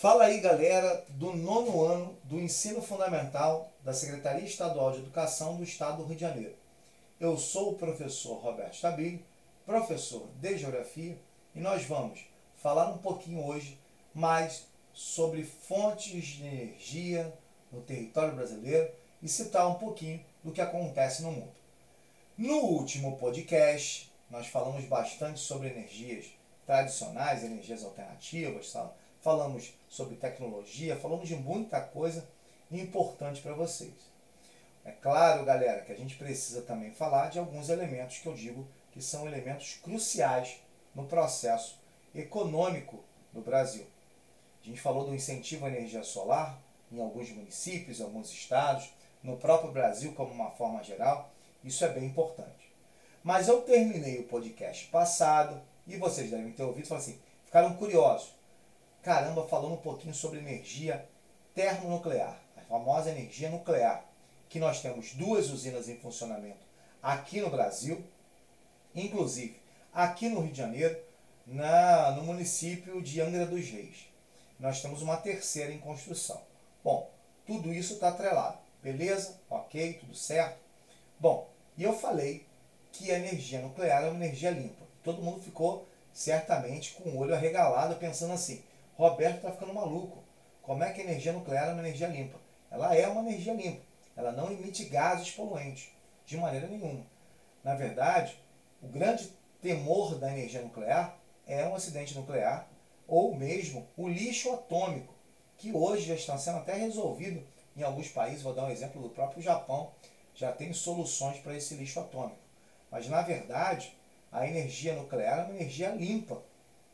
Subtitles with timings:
[0.00, 5.62] Fala aí, galera, do nono ano do ensino fundamental da Secretaria Estadual de Educação do
[5.62, 6.54] Estado do Rio de Janeiro.
[7.20, 9.22] Eu sou o professor Roberto Stabile,
[9.66, 11.18] professor de Geografia,
[11.54, 12.18] e nós vamos
[12.56, 13.78] falar um pouquinho hoje
[14.14, 17.30] mais sobre fontes de energia
[17.70, 18.90] no território brasileiro
[19.22, 21.52] e citar um pouquinho do que acontece no mundo.
[22.38, 26.24] No último podcast, nós falamos bastante sobre energias
[26.64, 28.70] tradicionais, energias alternativas,
[29.20, 32.26] falamos sobre tecnologia, falamos de muita coisa
[32.70, 33.92] importante para vocês.
[34.84, 38.66] É claro, galera, que a gente precisa também falar de alguns elementos que eu digo
[38.92, 40.60] que são elementos cruciais
[40.94, 41.78] no processo
[42.14, 43.86] econômico do Brasil.
[44.62, 46.60] A gente falou do incentivo à energia solar
[46.90, 48.90] em alguns municípios, em alguns estados,
[49.22, 51.30] no próprio Brasil como uma forma geral.
[51.62, 52.72] Isso é bem importante.
[53.22, 58.34] Mas eu terminei o podcast passado e vocês devem ter ouvido falar assim, ficaram curiosos.
[59.02, 61.06] Caramba, falando um pouquinho sobre energia
[61.54, 64.04] termonuclear, a famosa energia nuclear,
[64.48, 66.70] que nós temos duas usinas em funcionamento
[67.02, 68.04] aqui no Brasil,
[68.94, 69.58] inclusive
[69.92, 70.98] aqui no Rio de Janeiro,
[71.46, 74.06] na, no município de Angra dos Reis.
[74.58, 76.40] Nós temos uma terceira em construção.
[76.84, 77.10] Bom,
[77.46, 78.58] tudo isso está atrelado.
[78.82, 79.38] Beleza?
[79.48, 80.58] Ok, tudo certo?
[81.18, 82.46] Bom, e eu falei
[82.92, 84.84] que a energia nuclear é uma energia limpa.
[85.02, 88.62] Todo mundo ficou certamente com o olho arregalado pensando assim:
[89.00, 90.22] Roberto está ficando maluco.
[90.60, 92.38] Como é que a energia nuclear é uma energia limpa?
[92.70, 93.80] Ela é uma energia limpa.
[94.14, 95.88] Ela não emite gases poluentes,
[96.26, 97.06] de maneira nenhuma.
[97.64, 98.38] Na verdade,
[98.82, 102.68] o grande temor da energia nuclear é um acidente nuclear
[103.08, 105.14] ou mesmo o lixo atômico,
[105.56, 107.42] que hoje já está sendo até resolvido
[107.74, 108.42] em alguns países.
[108.42, 109.92] Vou dar um exemplo do próprio Japão,
[110.34, 112.38] já tem soluções para esse lixo atômico.
[112.90, 113.96] Mas na verdade,
[114.30, 116.42] a energia nuclear é uma energia limpa,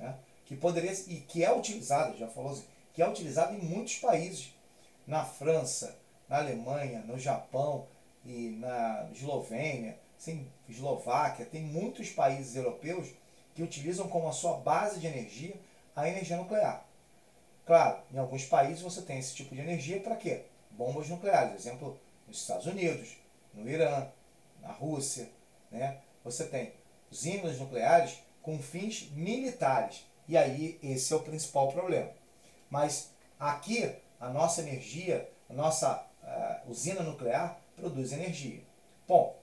[0.00, 0.16] né?
[0.44, 4.54] Que poderia e que é utilizada, já falou assim, que é utilizada em muitos países,
[5.06, 5.98] na França,
[6.28, 7.86] na Alemanha, no Japão
[8.24, 13.08] e na Eslovênia, sim, Eslováquia, tem muitos países europeus
[13.54, 15.54] que utilizam como a sua base de energia
[15.94, 16.86] a energia nuclear.
[17.66, 20.44] Claro, em alguns países você tem esse tipo de energia para quê?
[20.70, 23.16] Bombas nucleares, exemplo, nos Estados Unidos,
[23.54, 24.08] no Irã,
[24.60, 25.28] na Rússia,
[25.70, 25.98] né?
[26.24, 26.72] Você tem
[27.10, 30.06] usinas nucleares com fins militares.
[30.28, 32.10] E aí esse é o principal problema.
[32.70, 38.62] Mas aqui a nossa energia, a nossa uh, usina nuclear produz energia.
[39.06, 39.36] Bom,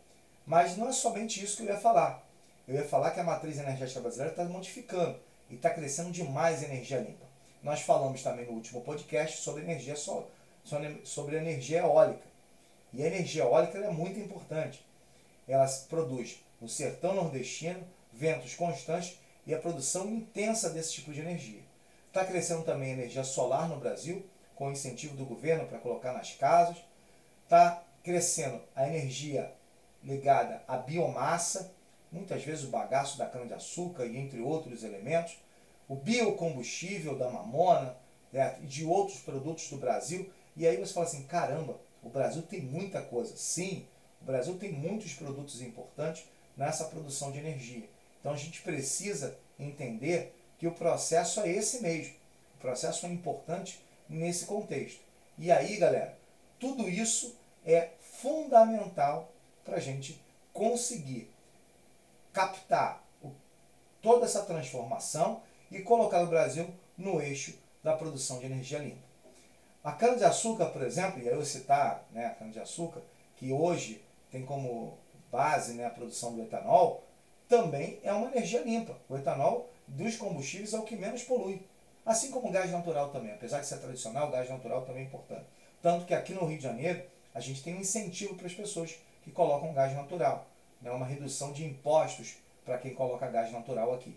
[0.45, 2.25] mas não é somente isso que eu ia falar.
[2.67, 5.19] Eu ia falar que a matriz energética brasileira está modificando
[5.49, 7.25] e está crescendo demais energia limpa.
[7.61, 10.27] Nós falamos também no último podcast sobre energia solar,
[11.03, 12.23] sobre energia eólica.
[12.93, 14.85] E a energia eólica é muito importante.
[15.47, 21.61] Ela produz no sertão nordestino ventos constantes e a produção intensa desse tipo de energia.
[22.07, 26.33] Está crescendo também a energia solar no Brasil, com incentivo do governo para colocar nas
[26.33, 26.77] casas.
[27.43, 29.53] Está crescendo a energia
[30.03, 31.73] ligada à biomassa,
[32.11, 35.37] muitas vezes o bagaço da cana-de-açúcar e entre outros elementos,
[35.87, 37.95] o biocombustível da mamona
[38.31, 40.31] né, e de outros produtos do Brasil.
[40.55, 43.35] E aí você fala assim, caramba, o Brasil tem muita coisa.
[43.35, 43.87] Sim,
[44.21, 47.89] o Brasil tem muitos produtos importantes nessa produção de energia.
[48.19, 52.13] Então a gente precisa entender que o processo é esse mesmo.
[52.55, 54.99] O processo é importante nesse contexto.
[55.37, 56.17] E aí, galera,
[56.59, 57.35] tudo isso
[57.65, 59.31] é fundamental
[59.63, 60.21] para a gente
[60.51, 61.31] conseguir
[62.33, 63.31] captar o,
[64.01, 65.41] toda essa transformação
[65.71, 69.07] e colocar o Brasil no eixo da produção de energia limpa.
[69.83, 73.01] A cana-de-açúcar, por exemplo, e aí eu citar né, a cana-de-açúcar,
[73.37, 74.97] que hoje tem como
[75.31, 77.03] base né, a produção do etanol,
[77.49, 78.95] também é uma energia limpa.
[79.09, 81.59] O etanol dos combustíveis é o que menos polui.
[82.05, 83.33] Assim como o gás natural também.
[83.33, 85.45] Apesar de ser tradicional, o gás natural também é importante.
[85.81, 87.01] Tanto que aqui no Rio de Janeiro,
[87.33, 90.45] a gente tem um incentivo para as pessoas que colocam gás natural.
[90.79, 90.91] Né?
[90.91, 94.15] Uma redução de impostos para quem coloca gás natural aqui.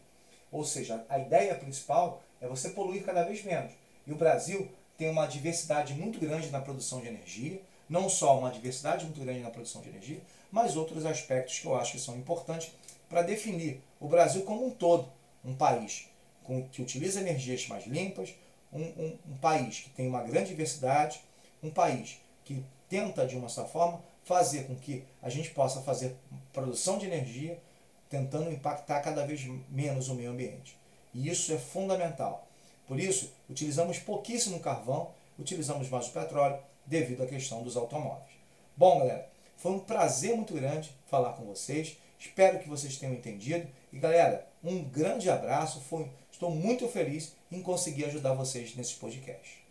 [0.50, 3.72] Ou seja, a ideia principal é você poluir cada vez menos.
[4.06, 8.50] E o Brasil tem uma diversidade muito grande na produção de energia, não só uma
[8.50, 10.20] diversidade muito grande na produção de energia,
[10.50, 12.72] mas outros aspectos que eu acho que são importantes
[13.12, 15.06] para definir o Brasil como um todo,
[15.44, 16.08] um país
[16.42, 18.34] com, que utiliza energias mais limpas,
[18.72, 21.20] um, um, um país que tem uma grande diversidade,
[21.62, 26.16] um país que tenta, de uma certa forma, fazer com que a gente possa fazer
[26.54, 27.60] produção de energia,
[28.08, 30.74] tentando impactar cada vez menos o meio ambiente.
[31.12, 32.48] E isso é fundamental.
[32.88, 38.32] Por isso, utilizamos pouquíssimo carvão, utilizamos mais o petróleo, devido à questão dos automóveis.
[38.74, 41.98] Bom, galera, foi um prazer muito grande falar com vocês.
[42.24, 43.66] Espero que vocês tenham entendido.
[43.92, 45.80] E, galera, um grande abraço.
[45.80, 49.61] Foi, estou muito feliz em conseguir ajudar vocês nesse podcast.